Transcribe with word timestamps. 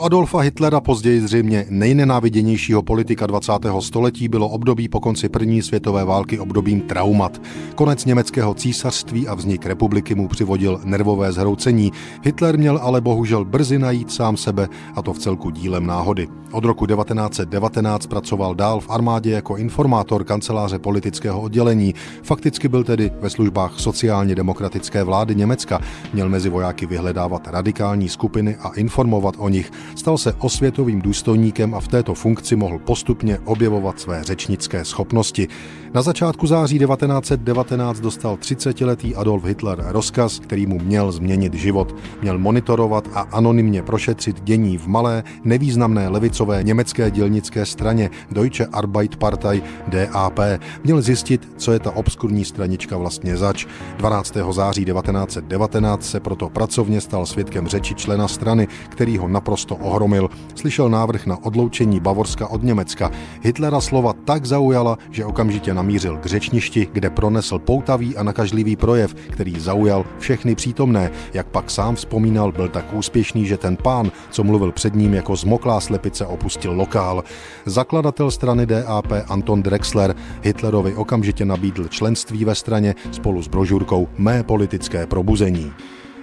Adolfa 0.00 0.38
Hitlera, 0.38 0.80
později 0.80 1.20
zřejmě 1.20 1.66
nejnenáviděnějšího 1.68 2.82
politika 2.82 3.26
20. 3.26 3.52
století, 3.80 4.28
bylo 4.28 4.48
období 4.48 4.88
po 4.88 5.00
konci 5.00 5.28
první 5.28 5.62
světové 5.62 6.04
války 6.04 6.38
obdobím 6.38 6.80
traumat. 6.80 7.42
Konec 7.74 8.04
německého 8.04 8.54
císařství 8.54 9.28
a 9.28 9.34
vznik 9.34 9.66
republiky 9.66 10.14
mu 10.14 10.28
přivodil 10.28 10.80
nervové 10.84 11.32
zhroucení. 11.32 11.92
Hitler 12.22 12.58
měl 12.58 12.78
ale 12.82 13.00
bohužel 13.00 13.44
brzy 13.44 13.78
najít 13.78 14.12
sám 14.12 14.36
sebe 14.36 14.68
a 14.94 15.02
to 15.02 15.12
v 15.12 15.18
celku 15.18 15.50
dílem 15.50 15.86
náhody. 15.86 16.28
Od 16.52 16.64
roku 16.64 16.86
1919 16.86 18.06
pracoval 18.06 18.54
dál 18.54 18.80
v 18.80 18.90
armádě 18.90 19.30
jako 19.30 19.56
informátor 19.56 20.24
kanceláře 20.24 20.78
politického 20.78 21.40
oddělení. 21.40 21.94
Fakticky 22.22 22.68
byl 22.68 22.84
tedy 22.84 23.10
ve 23.20 23.30
službách 23.30 23.80
sociálně 23.80 24.34
demokratické 24.34 25.04
vlády 25.04 25.34
Německa. 25.34 25.80
Měl 26.12 26.28
mezi 26.28 26.48
vojáky 26.48 26.86
vyhledávat 26.86 27.48
radikální 27.48 28.08
skupiny 28.08 28.56
a 28.56 28.68
informovat 28.68 29.34
o 29.38 29.48
nich. 29.48 29.70
Stal 29.94 30.18
se 30.18 30.32
osvětovým 30.32 31.02
důstojníkem 31.02 31.74
a 31.74 31.80
v 31.80 31.88
této 31.88 32.14
funkci 32.14 32.56
mohl 32.56 32.78
postupně 32.78 33.38
objevovat 33.44 34.00
své 34.00 34.24
řečnické 34.24 34.84
schopnosti. 34.84 35.48
Na 35.94 36.02
začátku 36.02 36.46
září 36.46 36.78
1919 36.78 38.00
dostal 38.00 38.36
30-letý 38.36 39.14
Adolf 39.14 39.44
Hitler 39.44 39.84
rozkaz, 39.88 40.38
který 40.38 40.66
mu 40.66 40.78
měl 40.78 41.12
změnit 41.12 41.54
život. 41.54 41.94
Měl 42.22 42.38
monitorovat 42.38 43.08
a 43.14 43.20
anonymně 43.20 43.82
prošetřit 43.82 44.40
dění 44.40 44.78
v 44.78 44.86
malé, 44.86 45.24
nevýznamné 45.44 46.08
levicové 46.08 46.62
německé 46.62 47.10
dělnické 47.10 47.66
straně 47.66 48.10
Deutsche 48.30 48.66
Arbeitpartei 48.66 49.62
DAP. 49.88 50.38
Měl 50.84 51.02
zjistit, 51.02 51.48
co 51.56 51.72
je 51.72 51.78
ta 51.78 51.90
obskurní 51.90 52.44
stranička 52.44 52.96
vlastně 52.96 53.36
zač. 53.36 53.66
12. 53.96 54.36
září 54.50 54.84
1919 54.84 56.02
se 56.04 56.20
proto 56.20 56.48
pracovně 56.48 57.00
stal 57.00 57.26
svědkem 57.26 57.68
řeči 57.68 57.94
člena 57.94 58.28
strany, 58.28 58.68
který 58.88 59.18
ho 59.18 59.28
naprosto 59.28 59.76
ohromil. 59.80 60.30
Slyšel 60.54 60.88
návrh 60.88 61.26
na 61.26 61.44
odloučení 61.44 62.00
Bavorska 62.00 62.48
od 62.48 62.62
Německa. 62.62 63.10
Hitlera 63.42 63.80
slova 63.80 64.12
tak 64.12 64.46
zaujala, 64.46 64.98
že 65.10 65.24
okamžitě 65.24 65.74
namířil 65.74 66.16
k 66.16 66.26
řečništi, 66.26 66.88
kde 66.92 67.10
pronesl 67.10 67.58
poutavý 67.58 68.16
a 68.16 68.22
nakažlivý 68.22 68.76
projev, 68.76 69.14
který 69.14 69.60
zaujal 69.60 70.04
všechny 70.18 70.54
přítomné. 70.54 71.10
Jak 71.34 71.46
pak 71.46 71.70
sám 71.70 71.94
vzpomínal, 71.94 72.52
byl 72.52 72.68
tak 72.68 72.94
úspěšný, 72.94 73.46
že 73.46 73.56
ten 73.56 73.76
pán, 73.76 74.10
co 74.30 74.44
mluvil 74.44 74.72
před 74.72 74.94
ním 74.94 75.14
jako 75.14 75.36
zmoklá 75.36 75.80
slepice, 75.80 76.26
opustil 76.26 76.72
lokál. 76.72 77.24
Zakladatel 77.66 78.30
strany 78.30 78.66
DAP 78.66 79.12
Anton 79.28 79.62
Drexler 79.62 80.14
Hitlerovi 80.42 80.94
okamžitě 80.94 81.44
nabídl 81.44 81.88
členství 81.88 82.44
ve 82.44 82.54
straně 82.54 82.94
spolu 83.10 83.42
s 83.42 83.48
brožurkou 83.48 84.08
Mé 84.18 84.42
politické 84.42 85.06
probuzení. 85.06 85.72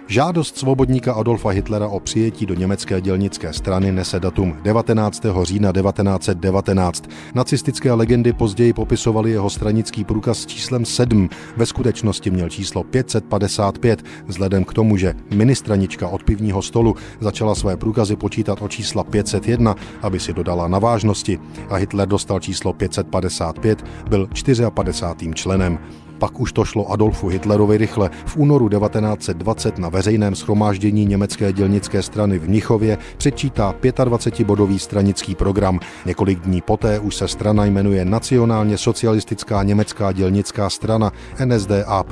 Žádost 0.07 0.57
svobodníka 0.57 1.13
Adolfa 1.13 1.49
Hitlera 1.49 1.87
o 1.87 1.99
přijetí 1.99 2.45
do 2.45 2.53
německé 2.53 3.01
dělnické 3.01 3.53
strany 3.53 3.91
nese 3.91 4.19
datum 4.19 4.57
19. 4.63 5.25
října 5.43 5.71
1919. 5.71 7.09
Nacistické 7.35 7.93
legendy 7.93 8.33
později 8.33 8.73
popisovaly 8.73 9.31
jeho 9.31 9.49
stranický 9.49 10.03
průkaz 10.03 10.37
s 10.37 10.45
číslem 10.45 10.85
7. 10.85 11.29
Ve 11.57 11.65
skutečnosti 11.65 12.29
měl 12.29 12.49
číslo 12.49 12.83
555, 12.83 14.03
vzhledem 14.27 14.63
k 14.63 14.73
tomu, 14.73 14.97
že 14.97 15.13
ministranička 15.33 16.07
od 16.07 16.23
pivního 16.23 16.61
stolu 16.61 16.95
začala 17.19 17.55
své 17.55 17.77
průkazy 17.77 18.15
počítat 18.15 18.61
o 18.61 18.67
čísla 18.67 19.03
501, 19.03 19.75
aby 20.01 20.19
si 20.19 20.33
dodala 20.33 20.67
na 20.67 20.79
vážnosti 20.79 21.39
a 21.69 21.75
Hitler 21.75 22.07
dostal 22.07 22.39
číslo 22.39 22.73
555, 22.73 23.85
byl 24.09 24.29
54. 24.73 25.33
členem. 25.33 25.79
Pak 26.19 26.39
už 26.39 26.51
to 26.51 26.65
šlo 26.65 26.91
Adolfu 26.91 27.27
Hitlerovi 27.27 27.77
rychle. 27.77 28.09
V 28.25 28.37
únoru 28.37 28.69
1920 28.69 29.77
na 29.77 29.89
veřejném 29.89 30.35
schromáždění 30.35 31.05
německé 31.05 31.53
dělnické 31.53 32.01
strany 32.01 32.39
v 32.39 32.49
Mnichově 32.49 32.97
přečítá 33.17 33.73
25-bodový 33.81 34.79
stranický 34.79 35.35
program. 35.35 35.79
Několik 36.05 36.39
dní 36.39 36.61
poté 36.61 36.99
už 36.99 37.15
se 37.15 37.27
strana 37.27 37.65
jmenuje 37.65 38.05
Nacionálně 38.05 38.77
socialistická 38.77 39.63
německá 39.63 40.11
dělnická 40.11 40.69
strana 40.69 41.11
NSDAP. 41.45 42.11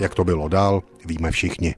Jak 0.00 0.14
to 0.14 0.24
bylo 0.24 0.48
dál, 0.48 0.82
víme 1.06 1.30
všichni. 1.30 1.74